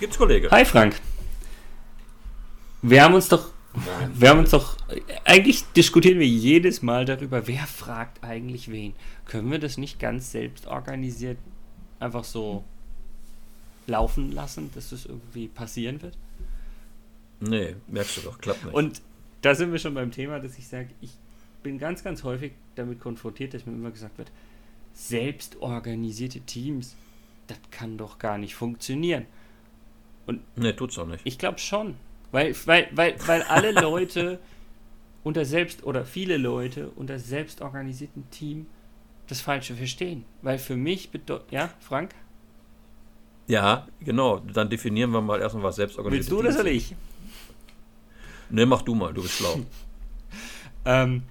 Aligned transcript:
Was 0.00 0.04
gibt's, 0.04 0.16
Kollege? 0.16 0.50
Hi 0.50 0.64
Frank. 0.64 0.98
Wir 2.80 3.04
haben 3.04 3.12
uns 3.12 3.28
doch, 3.28 3.50
wir 4.14 4.30
haben 4.30 4.38
uns 4.38 4.48
doch, 4.48 4.78
eigentlich 5.26 5.62
diskutieren 5.76 6.18
wir 6.18 6.26
jedes 6.26 6.80
Mal 6.80 7.04
darüber, 7.04 7.46
wer 7.46 7.66
fragt 7.66 8.24
eigentlich 8.24 8.70
wen. 8.70 8.94
Können 9.26 9.50
wir 9.50 9.58
das 9.58 9.76
nicht 9.76 10.00
ganz 10.00 10.32
selbst 10.32 10.66
organisiert 10.66 11.36
einfach 11.98 12.24
so 12.24 12.64
laufen 13.86 14.32
lassen, 14.32 14.70
dass 14.74 14.88
das 14.88 15.04
irgendwie 15.04 15.48
passieren 15.48 16.00
wird? 16.00 16.16
Nee, 17.40 17.76
merkst 17.86 18.16
du 18.16 18.20
doch, 18.22 18.38
klappt 18.38 18.64
nicht. 18.64 18.74
Und 18.74 19.02
da 19.42 19.54
sind 19.54 19.70
wir 19.70 19.78
schon 19.78 19.92
beim 19.92 20.12
Thema, 20.12 20.40
dass 20.40 20.56
ich 20.56 20.66
sage, 20.66 20.88
ich 21.02 21.10
bin 21.62 21.78
ganz, 21.78 22.02
ganz 22.02 22.24
häufig 22.24 22.52
damit 22.74 23.00
konfrontiert, 23.00 23.52
dass 23.52 23.66
mir 23.66 23.72
immer 23.72 23.90
gesagt 23.90 24.16
wird, 24.16 24.32
selbst 24.94 25.60
organisierte 25.60 26.40
Teams, 26.40 26.96
das 27.48 27.58
kann 27.70 27.98
doch 27.98 28.18
gar 28.18 28.38
nicht 28.38 28.54
funktionieren. 28.54 29.26
Und 30.30 30.42
nee, 30.54 30.72
tut's 30.72 30.96
auch 30.96 31.06
nicht. 31.06 31.22
Ich 31.24 31.38
glaube 31.38 31.58
schon. 31.58 31.96
Weil, 32.30 32.54
weil, 32.64 32.88
weil, 32.92 33.16
weil 33.26 33.42
alle 33.42 33.72
Leute 33.80 34.38
unter 35.24 35.44
selbst 35.44 35.82
oder 35.82 36.04
viele 36.04 36.36
Leute 36.36 36.90
unter 36.90 37.18
selbstorganisierten 37.18 38.30
Team 38.30 38.66
das 39.26 39.40
Falsche 39.40 39.74
verstehen. 39.74 40.24
Weil 40.42 40.58
für 40.58 40.76
mich 40.76 41.10
bedeutet. 41.10 41.50
Ja, 41.50 41.70
Frank? 41.80 42.14
Ja, 43.48 43.88
genau. 43.98 44.38
Dann 44.38 44.70
definieren 44.70 45.10
wir 45.10 45.20
mal 45.20 45.40
erstmal, 45.40 45.64
was 45.64 45.76
selbstorganisiert 45.76 46.30
Willst 46.30 46.44
du 46.44 46.46
das 46.46 46.60
oder 46.60 46.70
ich? 46.70 46.94
Ne, 48.50 48.66
mach 48.66 48.82
du 48.82 48.94
mal, 48.94 49.12
du 49.12 49.22
bist 49.22 49.34
schlau. 49.34 49.58
ähm, 50.84 51.24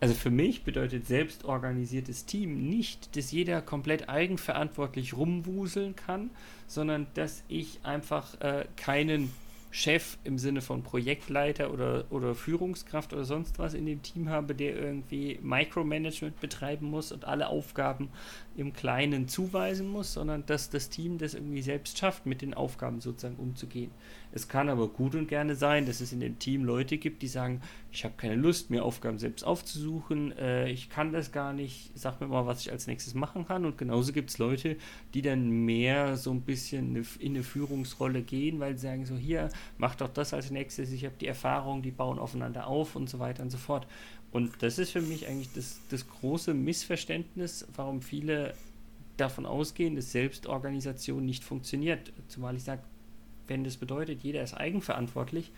also 0.00 0.14
für 0.14 0.30
mich 0.30 0.62
bedeutet 0.64 1.06
selbstorganisiertes 1.06 2.26
Team 2.26 2.68
nicht, 2.68 3.16
dass 3.16 3.32
jeder 3.32 3.62
komplett 3.62 4.08
eigenverantwortlich 4.08 5.16
rumwuseln 5.16 5.96
kann, 5.96 6.30
sondern 6.66 7.06
dass 7.14 7.42
ich 7.48 7.80
einfach 7.82 8.40
äh, 8.40 8.66
keinen 8.76 9.30
Chef 9.76 10.16
im 10.24 10.38
Sinne 10.38 10.62
von 10.62 10.82
Projektleiter 10.82 11.70
oder, 11.70 12.04
oder 12.08 12.34
Führungskraft 12.34 13.12
oder 13.12 13.24
sonst 13.24 13.58
was 13.58 13.74
in 13.74 13.84
dem 13.84 14.02
Team 14.02 14.30
habe, 14.30 14.54
der 14.54 14.74
irgendwie 14.74 15.38
Micromanagement 15.42 16.40
betreiben 16.40 16.86
muss 16.86 17.12
und 17.12 17.26
alle 17.26 17.48
Aufgaben 17.48 18.08
im 18.56 18.72
Kleinen 18.72 19.28
zuweisen 19.28 19.88
muss, 19.88 20.14
sondern 20.14 20.46
dass 20.46 20.70
das 20.70 20.88
Team 20.88 21.18
das 21.18 21.34
irgendwie 21.34 21.60
selbst 21.60 21.98
schafft, 21.98 22.24
mit 22.24 22.40
den 22.40 22.54
Aufgaben 22.54 23.02
sozusagen 23.02 23.36
umzugehen. 23.36 23.90
Es 24.36 24.48
kann 24.48 24.68
aber 24.68 24.88
gut 24.88 25.14
und 25.14 25.28
gerne 25.28 25.54
sein, 25.54 25.86
dass 25.86 26.02
es 26.02 26.12
in 26.12 26.20
dem 26.20 26.38
Team 26.38 26.62
Leute 26.62 26.98
gibt, 26.98 27.22
die 27.22 27.26
sagen, 27.26 27.62
ich 27.90 28.04
habe 28.04 28.16
keine 28.18 28.34
Lust, 28.34 28.68
mir 28.68 28.84
Aufgaben 28.84 29.18
selbst 29.18 29.44
aufzusuchen, 29.44 30.36
äh, 30.36 30.68
ich 30.68 30.90
kann 30.90 31.10
das 31.10 31.32
gar 31.32 31.54
nicht, 31.54 31.90
sag 31.94 32.20
mir 32.20 32.26
mal, 32.26 32.44
was 32.44 32.60
ich 32.60 32.70
als 32.70 32.86
nächstes 32.86 33.14
machen 33.14 33.46
kann. 33.46 33.64
Und 33.64 33.78
genauso 33.78 34.12
gibt 34.12 34.28
es 34.28 34.36
Leute, 34.36 34.76
die 35.14 35.22
dann 35.22 35.48
mehr 35.48 36.18
so 36.18 36.32
ein 36.32 36.42
bisschen 36.42 37.02
in 37.18 37.30
eine 37.30 37.42
Führungsrolle 37.44 38.20
gehen, 38.20 38.60
weil 38.60 38.76
sie 38.76 38.86
sagen, 38.86 39.06
so 39.06 39.16
hier, 39.16 39.48
mach 39.78 39.94
doch 39.94 40.08
das 40.10 40.34
als 40.34 40.50
nächstes, 40.50 40.92
ich 40.92 41.06
habe 41.06 41.14
die 41.18 41.28
Erfahrung, 41.28 41.80
die 41.80 41.90
bauen 41.90 42.18
aufeinander 42.18 42.66
auf 42.66 42.94
und 42.94 43.08
so 43.08 43.18
weiter 43.18 43.42
und 43.42 43.48
so 43.48 43.56
fort. 43.56 43.86
Und 44.32 44.62
das 44.62 44.78
ist 44.78 44.90
für 44.90 45.00
mich 45.00 45.26
eigentlich 45.28 45.54
das, 45.54 45.80
das 45.88 46.06
große 46.06 46.52
Missverständnis, 46.52 47.66
warum 47.74 48.02
viele 48.02 48.52
davon 49.16 49.46
ausgehen, 49.46 49.96
dass 49.96 50.12
Selbstorganisation 50.12 51.24
nicht 51.24 51.42
funktioniert. 51.42 52.12
Zumal 52.28 52.54
ich 52.54 52.64
sage, 52.64 52.82
wenn 53.48 53.64
das 53.64 53.76
bedeutet, 53.76 54.22
jeder 54.22 54.42
ist 54.42 54.54
eigenverantwortlich, 54.54 55.52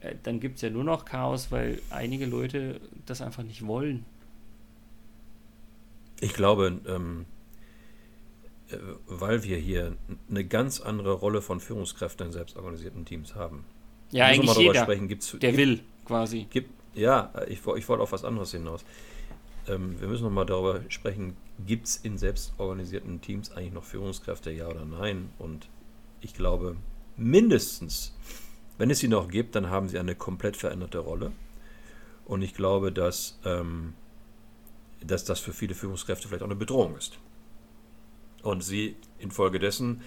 äh, 0.00 0.14
dann 0.22 0.40
gibt 0.40 0.56
es 0.56 0.62
ja 0.62 0.70
nur 0.70 0.84
noch 0.84 1.04
Chaos, 1.04 1.50
weil 1.50 1.80
einige 1.90 2.26
Leute 2.26 2.80
das 3.06 3.20
einfach 3.20 3.42
nicht 3.42 3.66
wollen. 3.66 4.04
Ich 6.20 6.34
glaube, 6.34 6.80
ähm, 6.86 7.26
äh, 8.70 8.76
weil 9.06 9.44
wir 9.44 9.56
hier 9.56 9.96
eine 10.28 10.44
ganz 10.44 10.80
andere 10.80 11.12
Rolle 11.12 11.42
von 11.42 11.60
Führungskräften 11.60 12.26
in 12.26 12.32
selbstorganisierten 12.32 13.04
Teams 13.04 13.34
haben. 13.34 13.64
Ja, 14.10 14.26
eigentlich 14.26 14.56
jeder, 14.56 14.82
sprechen, 14.82 15.08
gibt's, 15.08 15.32
der 15.32 15.52
gibt, 15.52 15.56
will, 15.56 15.80
quasi. 16.04 16.46
Gibt, 16.50 16.70
ja, 16.94 17.32
ich, 17.46 17.58
ich 17.58 17.88
wollte 17.88 18.02
auf 18.02 18.12
was 18.12 18.24
anderes 18.24 18.52
hinaus. 18.52 18.84
Ähm, 19.68 20.00
wir 20.00 20.08
müssen 20.08 20.24
nochmal 20.24 20.46
darüber 20.46 20.80
sprechen, 20.88 21.36
gibt 21.66 21.86
es 21.86 21.96
in 21.96 22.18
selbstorganisierten 22.18 23.20
Teams 23.20 23.50
eigentlich 23.50 23.74
noch 23.74 23.84
Führungskräfte, 23.84 24.50
ja 24.50 24.68
oder 24.68 24.84
nein? 24.84 25.30
Und 25.38 25.68
ich 26.20 26.34
glaube, 26.34 26.76
mindestens, 27.16 28.14
wenn 28.78 28.90
es 28.90 28.98
sie 28.98 29.08
noch 29.08 29.28
gibt, 29.28 29.54
dann 29.54 29.70
haben 29.70 29.88
sie 29.88 29.98
eine 29.98 30.14
komplett 30.14 30.56
veränderte 30.56 30.98
Rolle. 30.98 31.32
Und 32.24 32.42
ich 32.42 32.54
glaube, 32.54 32.92
dass, 32.92 33.38
ähm, 33.44 33.94
dass 35.00 35.24
das 35.24 35.40
für 35.40 35.52
viele 35.52 35.74
Führungskräfte 35.74 36.28
vielleicht 36.28 36.42
auch 36.42 36.48
eine 36.48 36.56
Bedrohung 36.56 36.96
ist. 36.96 37.18
Und 38.42 38.62
sie 38.62 38.96
infolgedessen 39.18 40.02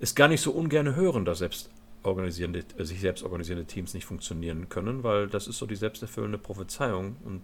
es 0.00 0.14
gar 0.14 0.28
nicht 0.28 0.40
so 0.40 0.52
ungern 0.52 0.94
hören, 0.94 1.24
dass 1.24 1.38
selbst 1.38 1.70
organisierende, 2.02 2.64
äh, 2.78 2.84
sich 2.84 3.00
selbst 3.00 3.22
organisierende 3.22 3.66
Teams 3.66 3.94
nicht 3.94 4.06
funktionieren 4.06 4.68
können, 4.68 5.02
weil 5.02 5.28
das 5.28 5.46
ist 5.46 5.58
so 5.58 5.66
die 5.66 5.76
selbsterfüllende 5.76 6.38
Prophezeiung. 6.38 7.16
Und 7.24 7.42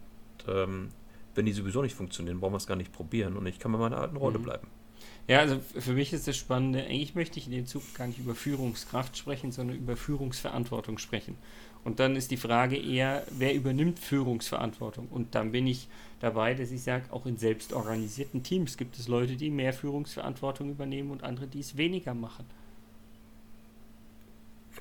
ähm, 0.48 0.90
wenn 1.34 1.46
die 1.46 1.52
sowieso 1.52 1.82
nicht 1.82 1.94
funktionieren, 1.94 2.40
brauchen 2.40 2.54
wir 2.54 2.58
es 2.58 2.66
gar 2.66 2.76
nicht 2.76 2.92
probieren. 2.92 3.36
Und 3.36 3.46
ich 3.46 3.58
kann 3.58 3.72
bei 3.72 3.78
meiner 3.78 3.98
alten 3.98 4.16
Rolle 4.16 4.38
mhm. 4.38 4.42
bleiben. 4.44 4.68
Ja, 5.28 5.40
also 5.40 5.58
für 5.76 5.92
mich 5.92 6.12
ist 6.12 6.28
das 6.28 6.36
Spannende, 6.36 6.84
eigentlich 6.84 7.14
möchte 7.14 7.38
ich 7.38 7.46
in 7.46 7.52
dem 7.52 7.66
Zug 7.66 7.82
gar 7.94 8.06
nicht 8.06 8.18
über 8.18 8.34
Führungskraft 8.34 9.16
sprechen, 9.16 9.50
sondern 9.50 9.76
über 9.76 9.96
Führungsverantwortung 9.96 10.98
sprechen. 10.98 11.36
Und 11.82 12.00
dann 12.00 12.16
ist 12.16 12.30
die 12.30 12.36
Frage 12.36 12.76
eher, 12.76 13.24
wer 13.30 13.54
übernimmt 13.54 13.98
Führungsverantwortung? 13.98 15.08
Und 15.08 15.34
dann 15.34 15.52
bin 15.52 15.66
ich 15.66 15.88
dabei, 16.20 16.54
dass 16.54 16.70
ich 16.70 16.82
sage, 16.82 17.12
auch 17.12 17.26
in 17.26 17.36
selbstorganisierten 17.36 18.42
Teams 18.42 18.76
gibt 18.76 18.98
es 18.98 19.08
Leute, 19.08 19.36
die 19.36 19.50
mehr 19.50 19.72
Führungsverantwortung 19.72 20.70
übernehmen 20.70 21.10
und 21.10 21.22
andere, 21.22 21.46
die 21.46 21.60
es 21.60 21.76
weniger 21.76 22.14
machen. 22.14 22.44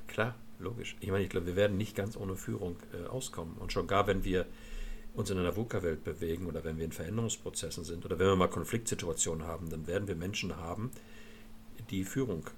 Klar, 0.07 0.35
logisch. 0.59 0.95
Ich 0.99 1.09
meine, 1.09 1.23
ich 1.23 1.29
glaube, 1.29 1.47
wir 1.47 1.55
werden 1.55 1.77
nicht 1.77 1.95
ganz 1.95 2.17
ohne 2.17 2.35
Führung 2.35 2.75
äh, 2.93 3.07
auskommen. 3.07 3.55
Und 3.57 3.71
schon 3.71 3.87
gar, 3.87 4.07
wenn 4.07 4.23
wir 4.23 4.45
uns 5.15 5.29
in 5.29 5.37
einer 5.37 5.55
VUCA-Welt 5.55 6.03
bewegen 6.03 6.45
oder 6.45 6.63
wenn 6.63 6.77
wir 6.77 6.85
in 6.85 6.91
Veränderungsprozessen 6.91 7.83
sind 7.83 8.05
oder 8.05 8.19
wenn 8.19 8.27
wir 8.27 8.35
mal 8.35 8.49
Konfliktsituationen 8.49 9.47
haben, 9.47 9.69
dann 9.69 9.87
werden 9.87 10.07
wir 10.07 10.15
Menschen 10.15 10.57
haben, 10.57 10.91
die 11.89 12.03
Führung 12.03 12.49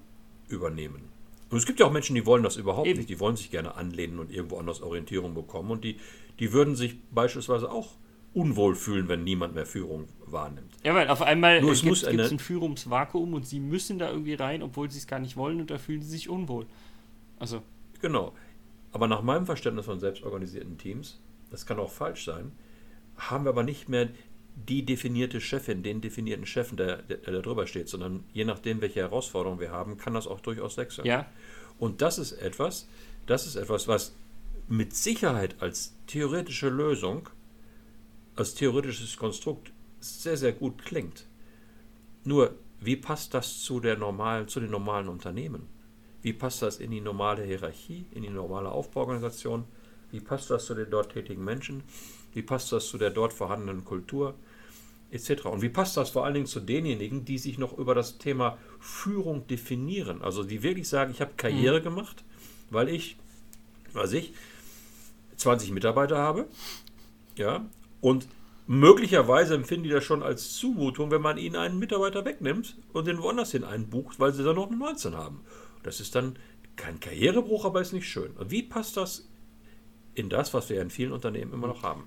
übernehmen. 0.49 1.09
Und 1.49 1.57
es 1.57 1.65
gibt 1.65 1.79
ja 1.79 1.85
auch 1.85 1.91
Menschen, 1.91 2.15
die 2.15 2.25
wollen 2.25 2.43
das 2.43 2.57
überhaupt 2.57 2.87
Eben. 2.87 2.97
nicht. 2.97 3.09
Die 3.09 3.19
wollen 3.19 3.35
sich 3.35 3.51
gerne 3.51 3.75
anlehnen 3.75 4.19
und 4.19 4.31
irgendwo 4.31 4.57
anders 4.57 4.81
Orientierung 4.81 5.33
bekommen. 5.33 5.71
Und 5.71 5.83
die, 5.83 5.97
die 6.39 6.51
würden 6.51 6.75
sich 6.75 6.97
beispielsweise 7.11 7.71
auch 7.71 7.91
unwohl 8.33 8.75
fühlen, 8.75 9.07
wenn 9.07 9.23
niemand 9.23 9.55
mehr 9.55 9.65
Führung 9.65 10.07
wahrnimmt. 10.25 10.73
Ja, 10.83 10.93
weil 10.93 11.07
auf 11.07 11.21
einmal 11.21 11.61
gibt 11.61 11.85
es 11.85 12.03
ein 12.03 12.39
Führungsvakuum 12.39 13.33
und 13.33 13.47
sie 13.47 13.59
müssen 13.59 13.97
da 13.97 14.09
irgendwie 14.09 14.33
rein, 14.33 14.61
obwohl 14.61 14.91
sie 14.91 14.99
es 14.99 15.07
gar 15.07 15.19
nicht 15.19 15.37
wollen 15.37 15.61
und 15.61 15.71
da 15.71 15.77
fühlen 15.77 16.01
sie 16.01 16.09
sich 16.09 16.29
unwohl. 16.29 16.65
Also. 17.39 17.61
Genau. 18.01 18.33
Aber 18.91 19.07
nach 19.07 19.21
meinem 19.21 19.45
Verständnis 19.45 19.85
von 19.85 19.99
selbstorganisierten 19.99 20.77
Teams 20.77 21.19
das 21.51 21.65
kann 21.65 21.79
auch 21.79 21.91
falsch 21.91 22.25
sein, 22.25 22.51
haben 23.17 23.45
wir 23.45 23.49
aber 23.49 23.63
nicht 23.63 23.89
mehr 23.89 24.09
die 24.55 24.83
definierte 24.83 25.39
Chefin, 25.39 25.83
den 25.83 26.01
definierten 26.01 26.45
Chefen, 26.45 26.77
der, 26.77 27.03
der, 27.03 27.17
der 27.17 27.33
da 27.33 27.41
drüber 27.41 27.67
steht, 27.67 27.89
sondern 27.89 28.23
je 28.33 28.43
nachdem, 28.43 28.81
welche 28.81 29.01
Herausforderungen 29.01 29.59
wir 29.59 29.71
haben, 29.71 29.97
kann 29.97 30.13
das 30.13 30.27
auch 30.27 30.39
durchaus 30.39 30.77
wechseln. 30.77 31.05
Ja. 31.05 31.27
Und 31.77 32.01
das 32.01 32.17
ist 32.17 32.31
etwas, 32.33 32.87
das 33.27 33.45
ist 33.45 33.55
etwas, 33.55 33.87
was 33.87 34.15
mit 34.67 34.95
Sicherheit 34.95 35.55
als 35.61 35.95
theoretische 36.07 36.69
Lösung, 36.69 37.29
als 38.35 38.55
theoretisches 38.55 39.17
Konstrukt 39.17 39.71
sehr, 39.99 40.37
sehr 40.37 40.53
gut 40.53 40.83
klingt. 40.83 41.27
Nur, 42.23 42.55
wie 42.79 42.95
passt 42.95 43.33
das 43.33 43.61
zu, 43.61 43.79
der 43.79 43.97
normalen, 43.97 44.47
zu 44.47 44.59
den 44.59 44.71
normalen 44.71 45.07
Unternehmen? 45.07 45.67
Wie 46.21 46.33
passt 46.33 46.61
das 46.61 46.77
in 46.77 46.91
die 46.91 47.01
normale 47.01 47.43
Hierarchie, 47.43 48.05
in 48.11 48.23
die 48.23 48.29
normale 48.29 48.69
Aufbauorganisation? 48.71 49.65
Wie 50.11 50.19
passt 50.19 50.49
das 50.49 50.65
zu 50.65 50.73
den 50.73 50.89
dort 50.89 51.13
tätigen 51.13 51.43
Menschen? 51.43 51.83
Wie 52.33 52.41
passt 52.41 52.71
das 52.71 52.87
zu 52.87 52.97
der 52.97 53.09
dort 53.09 53.33
vorhandenen 53.33 53.83
Kultur? 53.83 54.35
Etc. 55.11 55.45
Und 55.45 55.61
wie 55.61 55.69
passt 55.69 55.95
das 55.97 56.09
vor 56.09 56.25
allen 56.25 56.33
Dingen 56.33 56.45
zu 56.45 56.59
denjenigen, 56.59 57.23
die 57.25 57.37
sich 57.37 57.57
noch 57.57 57.77
über 57.77 57.95
das 57.95 58.17
Thema 58.17 58.57
Führung 58.79 59.47
definieren? 59.47 60.21
Also 60.21 60.43
die 60.43 60.63
wirklich 60.63 60.87
sagen, 60.87 61.11
ich 61.11 61.21
habe 61.21 61.31
Karriere 61.37 61.79
mhm. 61.79 61.83
gemacht, 61.83 62.23
weil 62.69 62.89
ich, 62.89 63.17
weiß 63.93 64.13
ich, 64.13 64.33
20 65.37 65.71
Mitarbeiter 65.71 66.17
habe. 66.17 66.47
Ja, 67.37 67.65
und 68.01 68.27
möglicherweise 68.65 69.55
empfinden 69.55 69.85
die 69.85 69.89
das 69.89 70.03
schon 70.03 70.23
als 70.23 70.53
Zumutung, 70.53 71.11
wenn 71.11 71.21
man 71.21 71.37
ihnen 71.37 71.55
einen 71.55 71.79
Mitarbeiter 71.79 72.25
wegnimmt 72.25 72.75
und 72.93 73.07
den 73.07 73.21
woanders 73.21 73.51
hin 73.51 73.63
einbucht, 73.63 74.19
weil 74.19 74.33
sie 74.33 74.43
dann 74.43 74.55
noch 74.55 74.69
19 74.69 75.15
haben. 75.15 75.41
Das 75.83 75.99
ist 75.99 76.15
dann 76.15 76.37
kein 76.75 76.99
Karrierebruch, 76.99 77.65
aber 77.65 77.81
ist 77.81 77.93
nicht 77.93 78.09
schön. 78.09 78.31
Und 78.31 78.51
wie 78.51 78.63
passt 78.63 78.97
das 78.97 79.27
in 80.17 80.29
das, 80.29 80.53
was 80.53 80.69
wir 80.69 80.81
in 80.81 80.89
vielen 80.89 81.11
Unternehmen 81.11 81.53
immer 81.53 81.67
noch 81.67 81.83
haben. 81.83 82.03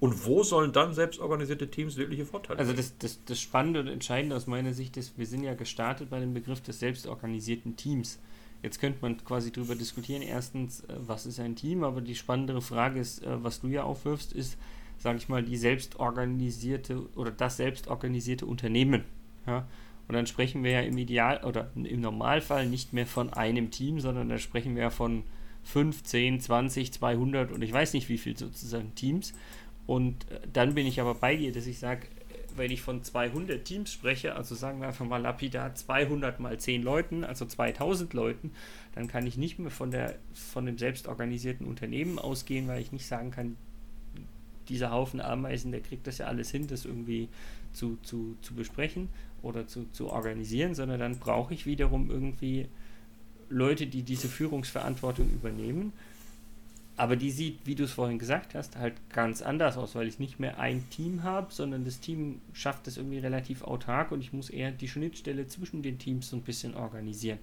Und 0.00 0.26
wo 0.26 0.42
sollen 0.42 0.72
dann 0.72 0.92
selbstorganisierte 0.94 1.70
Teams 1.70 1.96
wirkliche 1.96 2.24
Vorteile 2.24 2.58
Also 2.58 2.72
das, 2.72 2.96
das, 2.98 3.24
das 3.24 3.40
Spannende 3.40 3.80
und 3.80 3.86
Entscheidende 3.86 4.34
aus 4.34 4.46
meiner 4.46 4.72
Sicht 4.72 4.96
ist, 4.96 5.18
wir 5.18 5.26
sind 5.26 5.44
ja 5.44 5.54
gestartet 5.54 6.10
bei 6.10 6.20
dem 6.20 6.34
Begriff 6.34 6.60
des 6.60 6.80
selbstorganisierten 6.80 7.76
Teams. 7.76 8.18
Jetzt 8.62 8.80
könnte 8.80 8.98
man 9.02 9.22
quasi 9.24 9.52
darüber 9.52 9.74
diskutieren, 9.74 10.22
erstens, 10.22 10.80
äh, 10.84 10.94
was 11.06 11.26
ist 11.26 11.38
ein 11.38 11.54
Team, 11.54 11.84
aber 11.84 12.00
die 12.00 12.14
spannendere 12.14 12.62
Frage 12.62 12.98
ist, 12.98 13.22
äh, 13.22 13.42
was 13.44 13.60
du 13.60 13.68
ja 13.68 13.84
aufwirfst, 13.84 14.32
ist, 14.32 14.56
sage 14.98 15.18
ich 15.18 15.28
mal, 15.28 15.42
die 15.42 15.56
selbstorganisierte 15.56 17.06
oder 17.14 17.30
das 17.30 17.58
selbstorganisierte 17.58 18.46
Unternehmen. 18.46 19.04
Ja? 19.46 19.68
Und 20.08 20.14
dann 20.14 20.26
sprechen 20.26 20.64
wir 20.64 20.70
ja 20.70 20.80
im 20.80 20.96
Ideal 20.98 21.44
oder 21.44 21.70
im 21.74 22.00
Normalfall 22.00 22.66
nicht 22.66 22.92
mehr 22.92 23.06
von 23.06 23.32
einem 23.32 23.70
Team, 23.70 24.00
sondern 24.00 24.28
da 24.28 24.38
sprechen 24.38 24.74
wir 24.76 24.84
ja 24.84 24.90
von 24.90 25.24
15, 25.64 26.40
20, 26.40 26.92
200 26.92 27.52
und 27.52 27.62
ich 27.62 27.72
weiß 27.72 27.94
nicht 27.94 28.08
wie 28.08 28.18
viel 28.18 28.36
sozusagen 28.36 28.94
Teams. 28.94 29.32
Und 29.86 30.30
äh, 30.30 30.40
dann 30.52 30.74
bin 30.74 30.86
ich 30.86 31.00
aber 31.00 31.14
bei 31.14 31.36
dir, 31.36 31.52
dass 31.52 31.66
ich 31.66 31.78
sage, 31.78 32.06
wenn 32.56 32.70
ich 32.70 32.82
von 32.82 33.02
200 33.02 33.64
Teams 33.64 33.92
spreche, 33.92 34.36
also 34.36 34.54
sagen 34.54 34.80
wir 34.80 34.88
einfach 34.88 35.06
mal 35.06 35.20
lapidar 35.20 35.74
200 35.74 36.38
mal 36.40 36.58
10 36.58 36.82
Leuten, 36.82 37.24
also 37.24 37.44
2000 37.44 38.14
Leuten, 38.14 38.52
dann 38.94 39.08
kann 39.08 39.26
ich 39.26 39.36
nicht 39.36 39.58
mehr 39.58 39.70
von, 39.70 39.90
der, 39.90 40.16
von 40.32 40.66
dem 40.66 40.78
selbstorganisierten 40.78 41.66
Unternehmen 41.66 42.18
ausgehen, 42.18 42.68
weil 42.68 42.80
ich 42.80 42.92
nicht 42.92 43.06
sagen 43.06 43.30
kann, 43.30 43.56
dieser 44.68 44.90
Haufen 44.90 45.20
Ameisen, 45.20 45.72
der 45.72 45.80
kriegt 45.80 46.06
das 46.06 46.18
ja 46.18 46.26
alles 46.26 46.50
hin, 46.50 46.66
das 46.68 46.84
irgendwie 46.84 47.28
zu, 47.72 47.98
zu, 48.02 48.36
zu 48.40 48.54
besprechen 48.54 49.08
oder 49.42 49.66
zu, 49.66 49.86
zu 49.92 50.08
organisieren, 50.08 50.74
sondern 50.74 51.00
dann 51.00 51.18
brauche 51.18 51.52
ich 51.52 51.66
wiederum 51.66 52.10
irgendwie 52.10 52.68
Leute, 53.48 53.86
die 53.86 54.02
diese 54.02 54.28
Führungsverantwortung 54.28 55.28
übernehmen 55.30 55.92
aber 56.96 57.16
die 57.16 57.30
sieht, 57.30 57.58
wie 57.64 57.74
du 57.74 57.84
es 57.84 57.92
vorhin 57.92 58.18
gesagt 58.18 58.54
hast, 58.54 58.76
halt 58.76 58.94
ganz 59.12 59.42
anders 59.42 59.76
aus, 59.76 59.96
weil 59.96 60.06
ich 60.06 60.20
nicht 60.20 60.38
mehr 60.38 60.60
ein 60.60 60.88
Team 60.90 61.24
habe, 61.24 61.52
sondern 61.52 61.84
das 61.84 61.98
Team 61.98 62.40
schafft 62.52 62.86
es 62.86 62.96
irgendwie 62.96 63.18
relativ 63.18 63.62
autark 63.62 64.12
und 64.12 64.20
ich 64.20 64.32
muss 64.32 64.48
eher 64.48 64.70
die 64.70 64.86
Schnittstelle 64.86 65.48
zwischen 65.48 65.82
den 65.82 65.98
Teams 65.98 66.30
so 66.30 66.36
ein 66.36 66.42
bisschen 66.42 66.74
organisieren. 66.74 67.38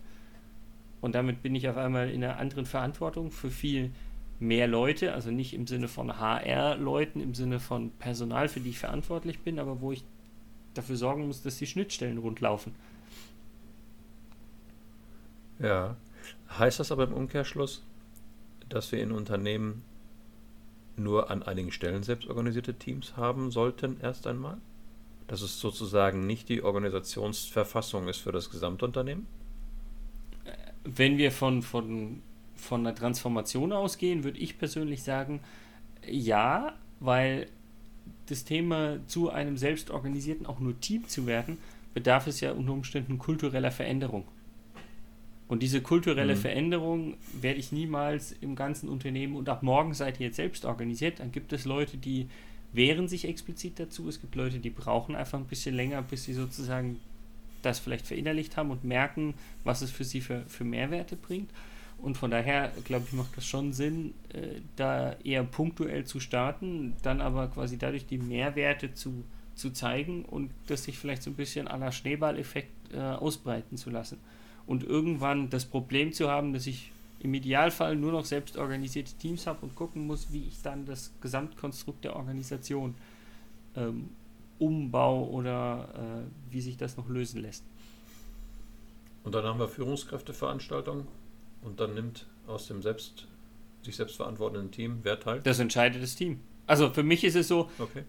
Und 1.02 1.16
damit 1.16 1.42
bin 1.42 1.56
ich 1.56 1.68
auf 1.68 1.78
einmal 1.78 2.10
in 2.10 2.24
einer 2.24 2.38
anderen 2.38 2.66
Verantwortung 2.66 3.30
für 3.32 3.50
viel 3.50 3.92
mehr 4.40 4.68
Leute, 4.68 5.14
also 5.14 5.32
nicht 5.32 5.54
im 5.54 5.68
Sinne 5.68 5.90
von 5.90 6.18
HR-Leuten, 6.18 7.20
im 7.20 7.34
Sinne 7.34 7.60
von 7.60 7.92
Personal, 7.92 8.48
für 8.48 8.62
die 8.62 8.70
ich 8.70 8.80
verantwortlich 8.80 9.40
bin, 9.40 9.60
aber 9.60 9.82
wo 9.82 9.92
ich 9.92 10.04
dafür 10.76 10.96
sorgen 10.96 11.28
muss, 11.28 11.42
dass 11.42 11.58
die 11.58 11.68
Schnittstellen 11.68 12.20
rund 12.20 12.40
laufen. 12.40 12.74
Ja. 15.62 15.96
Heißt 16.58 16.80
das 16.80 16.92
aber 16.92 17.04
im 17.04 17.14
Umkehrschluss, 17.14 17.84
dass 18.70 18.92
wir 18.92 19.02
in 19.02 19.12
Unternehmen 19.12 19.84
nur 20.98 21.30
an 21.32 21.44
einigen 21.44 21.72
Stellen 21.72 22.04
selbstorganisierte 22.04 22.74
Teams 22.74 23.16
haben 23.16 23.52
sollten, 23.52 24.00
erst 24.02 24.28
einmal? 24.28 24.58
Dass 25.28 25.42
es 25.42 25.60
sozusagen 25.60 26.26
nicht 26.26 26.50
die 26.50 26.62
Organisationsverfassung 26.62 28.08
ist 28.08 28.18
für 28.18 28.32
das 28.32 28.50
Gesamtunternehmen? 28.50 29.28
Wenn 30.84 31.18
wir 31.18 31.32
von, 31.32 31.62
von, 31.62 32.22
von 32.56 32.82
einer 32.82 32.96
Transformation 32.96 33.72
ausgehen, 33.72 34.24
würde 34.24 34.40
ich 34.40 34.58
persönlich 34.58 35.04
sagen, 35.04 35.42
ja, 36.06 36.74
weil 37.00 37.48
das 38.28 38.44
Thema 38.44 38.98
zu 39.08 39.30
einem 39.30 39.58
selbstorganisierten, 39.58 40.46
auch 40.46 40.60
nur 40.60 40.80
Team 40.80 41.08
zu 41.08 41.28
werden, 41.28 41.58
bedarf 41.94 42.28
es 42.28 42.42
ja 42.42 42.52
unter 42.52 42.74
Umständen 42.74 43.18
kultureller 43.18 43.72
Veränderung. 43.72 44.26
Und 45.52 45.62
diese 45.62 45.82
kulturelle 45.82 46.36
mhm. 46.36 46.40
Veränderung 46.40 47.18
werde 47.34 47.60
ich 47.60 47.74
niemals 47.74 48.32
im 48.40 48.56
ganzen 48.56 48.88
Unternehmen 48.88 49.36
und 49.36 49.50
ab 49.50 49.64
morgen 49.64 49.94
seid 49.94 50.18
ihr 50.22 50.28
jetzt 50.28 50.38
selbst 50.38 50.64
organisiert. 50.64 51.20
Dann 51.20 51.34
gibt 51.34 51.52
es 51.52 51.66
Leute, 51.66 51.98
die 51.98 52.30
wehren 52.72 53.10
sich 53.10 53.28
explizit 53.28 53.78
dazu. 53.78 54.08
Es 54.08 54.22
gibt 54.22 54.36
Leute, 54.36 54.60
die 54.60 54.70
brauchen 54.70 55.14
einfach 55.14 55.38
ein 55.38 55.48
bisschen 55.48 55.76
länger, 55.76 56.04
bis 56.04 56.24
sie 56.24 56.34
sozusagen 56.34 57.02
das 57.64 57.80
vielleicht 57.80 58.08
verinnerlicht 58.08 58.56
haben 58.56 58.72
und 58.72 58.86
merken, 58.86 59.34
was 59.66 59.82
es 59.82 59.92
für 59.92 60.06
sie 60.06 60.22
für, 60.22 60.46
für 60.48 60.64
Mehrwerte 60.64 61.18
bringt. 61.18 61.50
Und 61.98 62.18
von 62.18 62.32
daher, 62.32 62.72
glaube 62.86 63.08
ich, 63.10 63.12
macht 63.12 63.36
das 63.36 63.46
schon 63.46 63.74
Sinn, 63.74 64.14
äh, 64.34 64.62
da 64.78 65.18
eher 65.22 65.44
punktuell 65.44 66.06
zu 66.06 66.22
starten, 66.22 66.94
dann 67.02 67.20
aber 67.20 67.50
quasi 67.50 67.78
dadurch 67.78 68.06
die 68.06 68.20
Mehrwerte 68.20 68.94
zu, 68.94 69.26
zu 69.56 69.72
zeigen 69.72 70.24
und 70.24 70.52
das 70.68 70.86
sich 70.86 70.98
vielleicht 70.98 71.24
so 71.24 71.30
ein 71.30 71.36
bisschen 71.36 71.68
aller 71.68 71.92
Schneeballeffekt 71.92 72.94
äh, 72.94 73.00
ausbreiten 73.00 73.76
zu 73.76 73.90
lassen 73.90 74.18
und 74.66 74.84
irgendwann 74.84 75.50
das 75.50 75.66
Problem 75.66 76.14
zu 76.14 76.30
haben, 76.30 76.54
dass 76.54 76.68
ich 76.68 76.92
im 77.20 77.34
Idealfall 77.34 77.96
nur 77.96 78.12
noch 78.12 78.26
selbst 78.26 78.58
organisierte 78.58 79.14
Teams 79.14 79.46
habe 79.46 79.60
und 79.62 79.76
gucken 79.76 80.08
muss, 80.08 80.32
wie 80.32 80.48
ich 80.48 80.62
dann 80.62 80.86
das 80.86 81.12
Gesamtkonstrukt 81.22 82.04
der 82.04 82.16
Organisation 82.16 82.96
ähm, 83.76 84.10
umbau 84.60 85.28
oder 85.28 85.90
äh, 85.94 86.54
wie 86.54 86.62
sich 86.62 86.78
das 86.78 86.98
noch 86.98 87.10
lösen 87.10 87.42
lässt. 87.42 87.64
Und 89.24 89.36
dann 89.36 89.46
haben 89.46 89.60
wir 89.60 89.68
Führungskräfteveranstaltungen 89.68 91.08
und 91.62 91.80
dann 91.80 91.94
nimmt 91.94 92.26
aus 92.48 92.68
dem 92.68 92.82
selbst, 92.82 93.28
sich 93.84 93.96
selbst 93.96 94.16
verantwortenden 94.16 94.72
Team 94.72 95.00
wer 95.04 95.20
teil? 95.20 95.42
Das 95.44 95.60
entscheidet 95.60 96.02
das 96.02 96.16
Team. 96.16 96.40
Also 96.66 96.90
für 96.90 97.04
mich 97.04 97.24
ist 97.24 97.36
es 97.36 97.48
so, 97.48 97.70
okay 97.78 98.04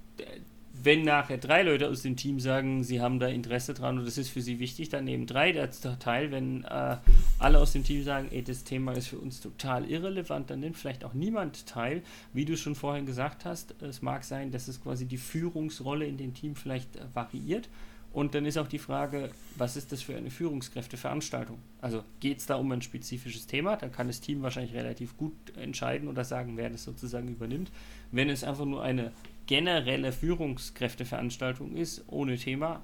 wenn 0.84 1.02
nachher 1.02 1.38
drei 1.38 1.62
Leute 1.62 1.88
aus 1.88 2.02
dem 2.02 2.16
Team 2.16 2.40
sagen, 2.40 2.82
sie 2.82 3.00
haben 3.00 3.20
da 3.20 3.28
Interesse 3.28 3.74
dran 3.74 3.98
und 3.98 4.04
das 4.04 4.18
ist 4.18 4.30
für 4.30 4.40
sie 4.40 4.58
wichtig, 4.58 4.88
dann 4.88 5.04
nehmen 5.04 5.26
drei 5.26 5.52
das 5.52 5.80
teil. 6.00 6.30
Wenn 6.30 6.64
äh, 6.64 6.96
alle 7.38 7.58
aus 7.58 7.72
dem 7.72 7.84
Team 7.84 8.02
sagen, 8.02 8.28
ey, 8.30 8.42
das 8.42 8.64
Thema 8.64 8.92
ist 8.92 9.08
für 9.08 9.18
uns 9.18 9.40
total 9.40 9.88
irrelevant, 9.88 10.50
dann 10.50 10.60
nimmt 10.60 10.76
vielleicht 10.76 11.04
auch 11.04 11.14
niemand 11.14 11.66
teil. 11.66 12.02
Wie 12.32 12.44
du 12.44 12.56
schon 12.56 12.74
vorhin 12.74 13.06
gesagt 13.06 13.44
hast, 13.44 13.80
es 13.82 14.02
mag 14.02 14.24
sein, 14.24 14.50
dass 14.50 14.68
es 14.68 14.82
quasi 14.82 15.06
die 15.06 15.18
Führungsrolle 15.18 16.06
in 16.06 16.16
dem 16.16 16.34
Team 16.34 16.56
vielleicht 16.56 16.96
äh, 16.96 17.00
variiert. 17.14 17.68
Und 18.12 18.34
dann 18.34 18.44
ist 18.44 18.58
auch 18.58 18.68
die 18.68 18.78
Frage, 18.78 19.30
was 19.56 19.76
ist 19.76 19.90
das 19.90 20.02
für 20.02 20.14
eine 20.14 20.30
Führungskräfteveranstaltung? 20.30 21.58
Also 21.80 22.04
geht 22.20 22.38
es 22.38 22.46
da 22.46 22.56
um 22.56 22.70
ein 22.70 22.82
spezifisches 22.82 23.46
Thema? 23.46 23.76
Da 23.76 23.88
kann 23.88 24.06
das 24.06 24.20
Team 24.20 24.42
wahrscheinlich 24.42 24.74
relativ 24.74 25.16
gut 25.16 25.32
entscheiden 25.56 26.08
oder 26.08 26.22
sagen, 26.22 26.58
wer 26.58 26.68
das 26.68 26.84
sozusagen 26.84 27.28
übernimmt. 27.28 27.70
Wenn 28.10 28.28
es 28.28 28.44
einfach 28.44 28.66
nur 28.66 28.82
eine 28.82 29.12
generelle 29.46 30.12
Führungskräfteveranstaltung 30.12 31.76
ist, 31.76 32.04
ohne 32.08 32.36
Thema, 32.36 32.82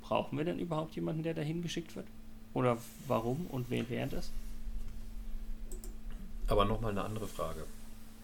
brauchen 0.00 0.38
wir 0.38 0.44
denn 0.44 0.58
überhaupt 0.58 0.94
jemanden, 0.94 1.22
der 1.22 1.34
dahin 1.34 1.62
geschickt 1.62 1.96
wird? 1.96 2.06
Oder 2.54 2.78
warum 3.06 3.46
und 3.48 3.70
wen 3.70 3.88
wäre 3.88 4.08
das? 4.08 4.30
Aber 6.48 6.64
nochmal 6.64 6.92
eine 6.92 7.04
andere 7.04 7.26
Frage. 7.26 7.64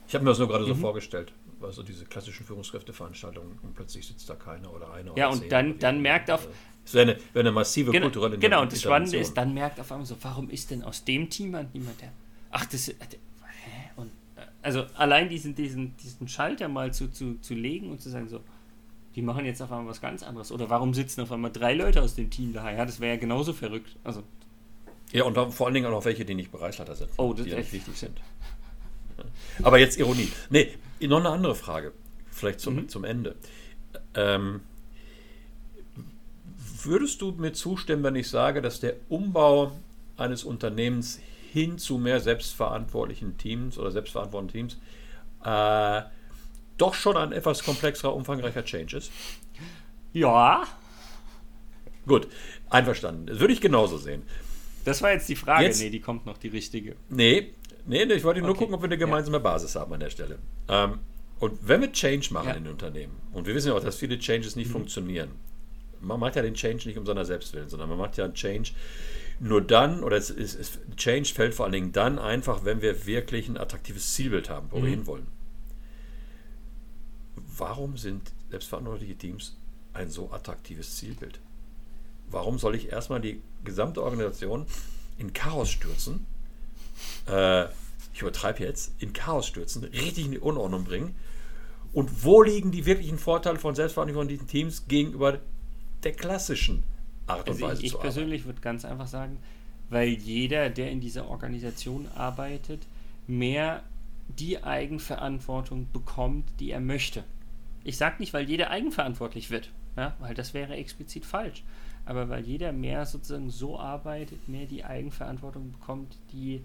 Ich 0.08 0.14
habe 0.14 0.24
mir 0.24 0.30
das 0.30 0.38
nur 0.38 0.48
gerade 0.48 0.64
mhm. 0.64 0.68
so 0.68 0.74
vorgestellt. 0.76 1.32
Also 1.60 1.82
diese 1.82 2.04
klassischen 2.04 2.44
Führungskräfteveranstaltungen 2.44 3.58
und 3.62 3.74
plötzlich 3.74 4.06
sitzt 4.06 4.28
da 4.28 4.34
keiner 4.34 4.72
oder 4.74 4.92
einer. 4.92 5.16
Ja, 5.16 5.28
und 5.28 5.50
dann, 5.52 5.78
dann 5.78 6.02
merkt 6.02 6.30
auf. 6.30 6.48
Es 6.84 6.94
wäre 6.94 7.12
eine, 7.12 7.20
wär 7.32 7.40
eine 7.40 7.52
massive 7.52 7.92
genau, 7.92 8.06
kulturelle 8.06 8.38
Genau, 8.38 8.62
und 8.62 8.72
das 8.72 8.82
Spannende 8.82 9.16
ist, 9.16 9.34
dann 9.34 9.54
merkt 9.54 9.78
auf 9.78 9.92
einmal 9.92 10.06
so, 10.06 10.16
warum 10.22 10.50
ist 10.50 10.72
denn 10.72 10.82
aus 10.82 11.04
dem 11.04 11.30
Team 11.30 11.56
niemand 11.72 12.00
der. 12.00 12.12
Ach, 12.50 12.66
das, 12.66 12.92
also 14.62 14.86
allein 14.94 15.28
diesen, 15.28 15.54
diesen, 15.54 15.96
diesen 15.96 16.28
Schalter 16.28 16.68
mal 16.68 16.92
zu, 16.92 17.10
zu, 17.10 17.38
zu 17.40 17.54
legen 17.54 17.90
und 17.90 18.00
zu 18.00 18.10
sagen, 18.10 18.28
so, 18.28 18.40
die 19.14 19.22
machen 19.22 19.44
jetzt 19.44 19.60
auf 19.60 19.70
einmal 19.70 19.88
was 19.88 20.00
ganz 20.00 20.22
anderes. 20.22 20.52
Oder 20.52 20.70
warum 20.70 20.94
sitzen 20.94 21.20
auf 21.20 21.32
einmal 21.32 21.52
drei 21.52 21.74
Leute 21.74 22.00
aus 22.00 22.14
dem 22.14 22.30
Team 22.30 22.52
da? 22.52 22.70
Ja, 22.70 22.84
das 22.84 23.00
wäre 23.00 23.14
ja 23.14 23.20
genauso 23.20 23.52
verrückt. 23.52 23.96
Also. 24.04 24.22
Ja, 25.12 25.24
und 25.24 25.36
vor 25.52 25.66
allen 25.66 25.74
Dingen 25.74 25.86
auch 25.86 25.90
noch 25.90 26.04
welche, 26.04 26.24
die 26.24 26.34
nicht 26.34 26.50
Bereichsleiter 26.50 26.94
sind. 26.94 27.10
Oh, 27.18 27.34
das 27.34 27.44
die 27.44 27.50
ja 27.50 27.58
nicht 27.58 27.72
wichtig 27.72 27.96
sind. 27.96 28.18
Aber 29.62 29.78
jetzt 29.78 29.98
Ironie. 29.98 30.30
Nee, 30.48 30.68
noch 31.00 31.20
eine 31.20 31.28
andere 31.28 31.54
Frage. 31.54 31.92
Vielleicht 32.30 32.60
zum, 32.60 32.76
mhm. 32.76 32.88
zum 32.88 33.04
Ende. 33.04 33.34
Ähm, 34.14 34.60
würdest 36.82 37.20
du 37.20 37.32
mir 37.32 37.52
zustimmen, 37.52 38.02
wenn 38.02 38.16
ich 38.16 38.28
sage, 38.28 38.62
dass 38.62 38.80
der 38.80 38.94
Umbau 39.08 39.72
eines 40.16 40.44
Unternehmens 40.44 41.20
hin 41.52 41.76
zu 41.76 41.98
mehr 41.98 42.20
selbstverantwortlichen 42.20 43.36
Teams 43.36 43.76
oder 43.78 43.90
selbstverantwortlichen 43.90 44.68
Teams 44.68 44.78
äh, 45.44 46.02
doch 46.78 46.94
schon 46.94 47.16
ein 47.16 47.32
etwas 47.32 47.62
komplexerer, 47.62 48.14
umfangreicher 48.14 48.64
Change 48.64 48.96
ist? 48.96 49.12
Ja. 50.12 50.64
Gut, 52.06 52.26
einverstanden. 52.70 53.26
Das 53.26 53.38
würde 53.38 53.52
ich 53.52 53.60
genauso 53.60 53.98
sehen. 53.98 54.22
Das 54.84 55.02
war 55.02 55.12
jetzt 55.12 55.28
die 55.28 55.36
Frage. 55.36 55.64
Jetzt, 55.64 55.80
nee, 55.80 55.90
die 55.90 56.00
kommt 56.00 56.26
noch, 56.26 56.38
die 56.38 56.48
richtige. 56.48 56.96
Nee, 57.10 57.52
nee, 57.86 58.02
ich 58.04 58.24
wollte 58.24 58.40
nur 58.40 58.50
okay. 58.50 58.60
gucken, 58.60 58.74
ob 58.74 58.80
wir 58.80 58.86
eine 58.86 58.98
gemeinsame 58.98 59.36
ja. 59.36 59.42
Basis 59.42 59.76
haben 59.76 59.92
an 59.92 60.00
der 60.00 60.10
Stelle. 60.10 60.38
Ähm, 60.68 61.00
und 61.38 61.68
wenn 61.68 61.82
wir 61.82 61.92
Change 61.92 62.32
machen 62.32 62.48
ja. 62.48 62.54
in 62.54 62.66
Unternehmen, 62.66 63.14
und 63.32 63.46
wir 63.46 63.54
wissen 63.54 63.68
ja 63.68 63.74
auch, 63.74 63.84
dass 63.84 63.96
viele 63.96 64.18
Changes 64.18 64.56
nicht 64.56 64.68
mhm. 64.68 64.72
funktionieren, 64.72 65.30
man 66.00 66.18
macht 66.18 66.36
ja 66.36 66.42
den 66.42 66.54
Change 66.54 66.88
nicht 66.88 66.98
um 66.98 67.06
seiner 67.06 67.24
selbst 67.24 67.52
willen, 67.52 67.68
sondern 67.68 67.88
man 67.88 67.98
macht 67.98 68.16
ja 68.16 68.24
einen 68.24 68.34
Change 68.34 68.70
nur 69.40 69.60
dann, 69.60 70.02
oder 70.02 70.16
es, 70.16 70.30
es, 70.30 70.54
es, 70.54 70.78
Change 70.96 71.32
fällt 71.34 71.54
vor 71.54 71.64
allen 71.64 71.72
Dingen 71.72 71.92
dann 71.92 72.18
einfach, 72.18 72.64
wenn 72.64 72.82
wir 72.82 73.06
wirklich 73.06 73.48
ein 73.48 73.56
attraktives 73.56 74.14
Zielbild 74.14 74.50
haben, 74.50 74.68
wo 74.70 74.78
mhm. 74.78 74.82
wir 74.82 74.90
hinwollen. 74.90 75.26
Warum 77.56 77.96
sind 77.96 78.32
selbstverantwortliche 78.50 79.16
Teams 79.16 79.56
ein 79.94 80.10
so 80.10 80.30
attraktives 80.30 80.96
Zielbild? 80.96 81.40
Warum 82.30 82.58
soll 82.58 82.74
ich 82.74 82.90
erstmal 82.90 83.20
die 83.20 83.42
gesamte 83.64 84.02
Organisation 84.02 84.66
in 85.18 85.32
Chaos 85.32 85.70
stürzen? 85.70 86.26
Äh, 87.26 87.66
ich 88.14 88.20
übertreibe 88.20 88.62
jetzt, 88.62 88.92
in 88.98 89.12
Chaos 89.12 89.46
stürzen, 89.46 89.84
richtig 89.84 90.26
in 90.26 90.32
die 90.32 90.38
Unordnung 90.38 90.84
bringen. 90.84 91.14
Und 91.92 92.24
wo 92.24 92.42
liegen 92.42 92.70
die 92.70 92.86
wirklichen 92.86 93.18
Vorteile 93.18 93.58
von 93.58 93.74
selbstverantwortlichen 93.74 94.46
Teams 94.46 94.86
gegenüber 94.88 95.40
der 96.04 96.12
klassischen 96.12 96.84
Art 97.26 97.48
und 97.48 97.54
also 97.54 97.66
Weise 97.66 97.82
ich, 97.82 97.94
ich 97.94 98.00
persönlich 98.00 98.44
würde 98.44 98.60
ganz 98.60 98.84
einfach 98.84 99.06
sagen, 99.06 99.38
weil 99.90 100.08
jeder, 100.08 100.70
der 100.70 100.90
in 100.90 101.00
dieser 101.00 101.28
Organisation 101.28 102.08
arbeitet, 102.14 102.86
mehr 103.26 103.82
die 104.28 104.62
Eigenverantwortung 104.62 105.88
bekommt, 105.92 106.44
die 106.60 106.70
er 106.70 106.80
möchte. 106.80 107.24
Ich 107.84 107.96
sage 107.96 108.16
nicht, 108.20 108.32
weil 108.32 108.48
jeder 108.48 108.70
eigenverantwortlich 108.70 109.50
wird, 109.50 109.70
ja, 109.96 110.14
weil 110.20 110.34
das 110.34 110.54
wäre 110.54 110.74
explizit 110.76 111.24
falsch. 111.24 111.62
aber 112.04 112.28
weil 112.28 112.44
jeder 112.44 112.72
mehr 112.72 113.06
sozusagen 113.06 113.50
so 113.50 113.78
arbeitet, 113.78 114.48
mehr 114.48 114.66
die 114.66 114.84
Eigenverantwortung 114.84 115.72
bekommt, 115.72 116.16
die 116.32 116.62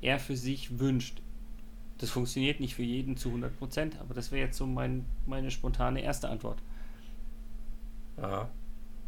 er 0.00 0.18
für 0.18 0.36
sich 0.36 0.78
wünscht. 0.78 1.20
Das 1.98 2.10
funktioniert 2.10 2.60
nicht 2.60 2.74
für 2.74 2.82
jeden 2.82 3.16
zu 3.16 3.28
100 3.28 3.56
Prozent, 3.58 4.00
aber 4.00 4.14
das 4.14 4.32
wäre 4.32 4.46
jetzt 4.46 4.58
so 4.58 4.66
mein, 4.66 5.04
meine 5.26 5.50
spontane 5.50 6.02
erste 6.02 6.28
Antwort. 6.28 6.60
Ja. 8.20 8.48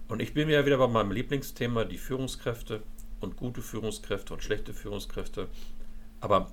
Und 0.08 0.20
ich 0.20 0.34
bin 0.34 0.48
ja 0.48 0.66
wieder 0.66 0.78
bei 0.78 0.88
meinem 0.88 1.12
Lieblingsthema, 1.12 1.84
die 1.84 1.98
Führungskräfte 1.98 2.82
und 3.20 3.36
gute 3.36 3.62
Führungskräfte 3.62 4.34
und 4.34 4.42
schlechte 4.42 4.74
Führungskräfte. 4.74 5.48
Aber 6.20 6.52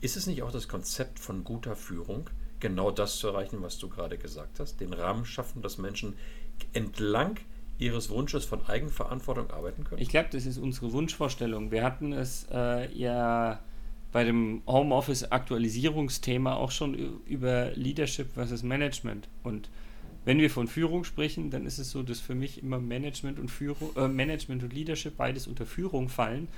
ist 0.00 0.16
es 0.16 0.26
nicht 0.26 0.42
auch 0.42 0.52
das 0.52 0.68
Konzept 0.68 1.18
von 1.18 1.42
guter 1.42 1.74
Führung, 1.74 2.28
genau 2.60 2.90
das 2.90 3.16
zu 3.18 3.28
erreichen, 3.28 3.62
was 3.62 3.78
du 3.78 3.88
gerade 3.88 4.18
gesagt 4.18 4.60
hast? 4.60 4.80
Den 4.80 4.92
Rahmen 4.92 5.24
schaffen, 5.24 5.62
dass 5.62 5.78
Menschen 5.78 6.14
entlang 6.72 7.38
ihres 7.78 8.10
Wunsches 8.10 8.44
von 8.44 8.64
Eigenverantwortung 8.66 9.50
arbeiten 9.50 9.84
können? 9.84 10.00
Ich 10.00 10.08
glaube, 10.08 10.28
das 10.32 10.46
ist 10.46 10.58
unsere 10.58 10.92
Wunschvorstellung. 10.92 11.70
Wir 11.70 11.82
hatten 11.82 12.12
es 12.12 12.46
äh, 12.52 12.92
ja 12.92 13.60
bei 14.12 14.24
dem 14.24 14.62
Homeoffice-Aktualisierungsthema 14.66 16.54
auch 16.54 16.70
schon 16.70 16.94
über 17.26 17.72
Leadership 17.74 18.32
versus 18.32 18.62
Management. 18.62 19.28
Und 19.42 19.68
wenn 20.26 20.38
wir 20.38 20.50
von 20.50 20.66
Führung 20.66 21.04
sprechen, 21.04 21.50
dann 21.50 21.64
ist 21.66 21.78
es 21.78 21.92
so, 21.92 22.02
dass 22.02 22.20
für 22.20 22.34
mich 22.34 22.62
immer 22.62 22.80
Management 22.80 23.38
und 23.38 23.48
Führung, 23.48 23.96
äh, 23.96 24.08
Management 24.08 24.64
und 24.64 24.72
Leadership 24.72 25.16
beides 25.16 25.46
unter 25.46 25.64
Führung 25.64 26.08
fallen. 26.08 26.48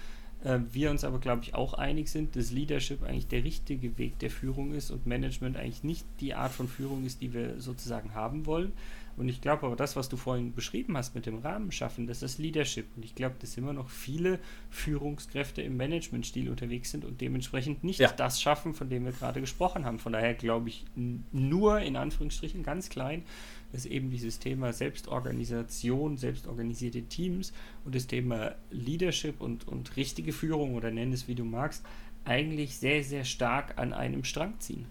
Äh, 0.43 0.61
wir 0.73 0.91
uns 0.91 1.05
aber, 1.05 1.19
glaube 1.19 1.43
ich, 1.43 1.55
auch 1.55 1.75
einig 1.75 2.09
sind, 2.09 2.35
dass 2.35 2.51
Leadership 2.51 3.03
eigentlich 3.03 3.29
der 3.29 3.45
richtige 3.45 3.99
Weg 3.99 4.19
der 4.21 4.31
Führung 4.31 4.73
ist 4.73 4.91
und 4.91 5.07
Management 5.07 5.59
eigentlich 5.59 5.85
nicht 5.85 6.07
die 6.21 6.35
Art 6.35 6.53
von 6.53 6.67
Führung 6.67 7.05
ist, 7.05 7.21
die 7.21 7.35
wir 7.35 7.61
sozusagen 7.61 8.15
haben 8.15 8.47
wollen. 8.47 8.73
Und 9.19 9.29
ich 9.29 9.41
glaube 9.41 9.67
aber, 9.67 9.75
das, 9.75 9.97
was 9.97 10.09
du 10.09 10.17
vorhin 10.17 10.55
beschrieben 10.55 10.97
hast 10.97 11.17
mit 11.17 11.27
dem 11.27 11.39
Rahmen 11.39 11.73
schaffen, 11.73 12.07
das 12.07 12.23
ist 12.23 12.39
Leadership. 12.39 12.87
Und 12.95 13.05
ich 13.05 13.17
glaube, 13.17 13.35
dass 13.41 13.57
immer 13.57 13.73
noch 13.73 13.91
viele 13.91 14.39
Führungskräfte 14.71 15.61
im 15.61 15.77
Managementstil 15.77 16.49
unterwegs 16.49 16.93
sind 16.93 17.05
und 17.05 17.21
dementsprechend 17.21 17.83
nicht 17.83 17.99
ja. 17.99 18.13
das 18.13 18.41
schaffen, 18.41 18.75
von 18.75 18.89
dem 18.89 19.05
wir 19.05 19.11
gerade 19.11 19.41
gesprochen 19.41 19.85
haben. 19.85 19.99
Von 19.99 20.13
daher 20.13 20.35
glaube 20.35 20.69
ich 20.69 20.85
nur 21.33 21.81
in 21.81 21.97
Anführungsstrichen 21.97 22.63
ganz 22.63 22.91
klein, 22.91 23.25
dass 23.73 23.87
eben 23.87 24.11
dieses 24.11 24.39
Thema 24.39 24.73
Selbstorganisation, 24.73 26.17
selbstorganisierte 26.17 27.03
Teams 27.03 27.53
und 27.85 27.95
das 27.95 28.07
Thema 28.07 28.55
Leadership 28.71 29.41
und, 29.41 29.69
und 29.69 29.97
richtige 29.97 30.33
Führung 30.33 30.75
oder 30.75 30.91
nenn 30.91 31.13
es 31.13 31.29
wie 31.29 31.35
du 31.35 31.45
magst, 31.45 31.85
eigentlich 32.25 32.77
sehr, 32.77 33.03
sehr 33.05 33.25
stark 33.25 33.79
an 33.79 33.93
einem 33.93 34.25
Strang 34.25 34.59
ziehen. 34.61 34.87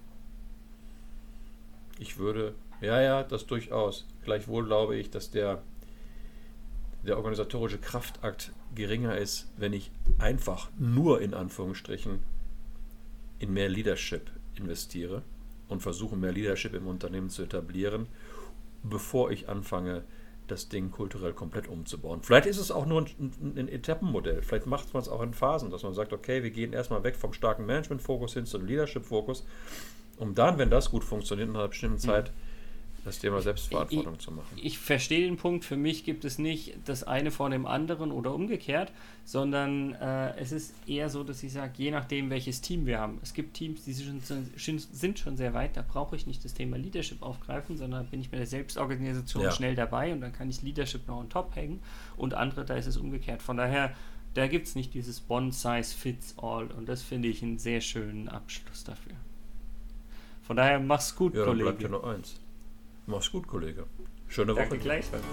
Ich 2.00 2.18
würde 2.18 2.54
ja, 2.82 3.02
ja, 3.02 3.24
das 3.24 3.48
durchaus. 3.48 4.06
Gleichwohl 4.24 4.66
glaube 4.66 4.98
ich, 4.98 5.10
dass 5.10 5.32
der, 5.32 5.64
der 7.04 7.18
organisatorische 7.18 7.80
Kraftakt 7.80 8.52
geringer 8.76 9.18
ist, 9.18 9.48
wenn 9.58 9.74
ich 9.74 9.92
einfach 10.20 10.70
nur 10.78 11.22
in 11.22 11.34
Anführungsstrichen 11.34 12.20
in 13.40 13.54
mehr 13.54 13.70
Leadership 13.70 14.30
investiere 14.56 15.24
und 15.68 15.82
versuche, 15.82 16.16
mehr 16.16 16.32
Leadership 16.32 16.74
im 16.74 16.88
Unternehmen 16.88 17.30
zu 17.30 17.44
etablieren, 17.44 18.08
bevor 18.84 19.32
ich 19.32 19.50
anfange, 19.50 20.04
das 20.48 20.70
Ding 20.70 20.92
kulturell 20.92 21.34
komplett 21.34 21.68
umzubauen. 21.68 22.22
Vielleicht 22.24 22.48
ist 22.48 22.58
es 22.58 22.72
auch 22.72 22.86
nur 22.86 23.02
ein, 23.02 23.56
ein 23.58 23.68
Etappenmodell. 23.68 24.42
Vielleicht 24.42 24.66
macht 24.66 24.94
man 24.94 25.02
es 25.04 25.10
auch 25.10 25.22
in 25.22 25.34
Phasen, 25.34 25.72
dass 25.72 25.84
man 25.84 25.94
sagt, 25.94 26.14
okay, 26.14 26.42
wir 26.44 26.52
gehen 26.52 26.74
erstmal 26.74 27.04
weg 27.04 27.16
vom 27.16 27.34
starken 27.34 27.66
Management-Fokus 27.66 28.34
hin 28.34 28.46
zum 28.46 28.66
Leadership-Fokus, 28.66 29.46
um 30.18 30.36
dann, 30.36 30.58
wenn 30.58 30.70
das 30.70 30.90
gut 30.90 31.04
funktioniert, 31.04 31.50
in 31.50 31.56
einer 31.56 31.68
bestimmten 31.68 31.98
mhm. 31.98 32.12
Das 33.08 33.20
Thema 33.20 33.40
Selbstverantwortung 33.40 34.16
ich, 34.16 34.20
zu 34.20 34.32
machen. 34.32 34.58
Ich 34.62 34.80
verstehe 34.80 35.26
den 35.26 35.38
Punkt. 35.38 35.64
Für 35.64 35.78
mich 35.78 36.04
gibt 36.04 36.26
es 36.26 36.40
nicht 36.40 36.76
das 36.84 37.06
eine 37.06 37.32
vor 37.32 37.50
dem 37.50 37.66
anderen 37.66 38.12
oder 38.12 38.34
umgekehrt, 38.34 38.92
sondern 39.24 39.94
äh, 39.94 40.36
es 40.36 40.52
ist 40.52 40.74
eher 40.90 41.10
so, 41.10 41.24
dass 41.24 41.42
ich 41.42 41.54
sage, 41.54 41.72
je 41.78 41.92
nachdem, 41.92 42.30
welches 42.30 42.60
Team 42.60 42.86
wir 42.86 43.00
haben. 43.00 43.20
Es 43.24 43.34
gibt 43.34 43.54
Teams, 43.54 43.86
die 43.86 43.96
schon, 43.96 44.80
sind 44.92 45.20
schon 45.20 45.38
sehr 45.38 45.54
weit, 45.54 45.78
da 45.78 45.86
brauche 45.88 46.18
ich 46.18 46.28
nicht 46.28 46.44
das 46.44 46.54
Thema 46.54 46.78
Leadership 46.78 47.24
aufgreifen, 47.24 47.78
sondern 47.78 48.08
bin 48.08 48.20
ich 48.20 48.30
mit 48.30 48.42
der 48.42 48.46
Selbstorganisation 48.46 49.42
ja. 49.42 49.52
schnell 49.52 49.76
dabei 49.76 50.12
und 50.12 50.20
dann 50.20 50.34
kann 50.34 50.50
ich 50.50 50.62
Leadership 50.62 51.08
noch 51.08 51.20
on 51.20 51.30
top 51.30 51.56
hängen. 51.56 51.80
Und 52.18 52.34
andere, 52.34 52.66
da 52.66 52.76
ist 52.76 52.88
es 52.88 52.98
umgekehrt. 52.98 53.42
Von 53.42 53.56
daher, 53.56 53.96
da 54.34 54.48
gibt 54.48 54.68
es 54.68 54.76
nicht 54.76 54.94
dieses 54.94 55.24
One-Size-Fits-All 55.30 56.72
und 56.72 56.90
das 56.90 57.04
finde 57.04 57.30
ich 57.30 57.42
einen 57.42 57.58
sehr 57.58 57.80
schönen 57.80 58.28
Abschluss 58.28 58.84
dafür. 58.84 59.14
Von 60.42 60.58
daher, 60.58 60.82
mach's 60.82 61.16
gut, 61.16 61.36
ja, 61.36 61.46
Kollege. 61.46 61.64
Bleibt 61.70 61.84
ja 61.84 61.88
nur 61.88 62.06
eins. 62.06 62.38
Mach's 63.08 63.32
gut, 63.32 63.48
Kollege. 63.48 63.86
Schöne 64.28 64.48
Danke 64.48 64.62
Woche. 64.62 64.70
Danke 64.70 64.84
gleichfalls. 64.84 65.24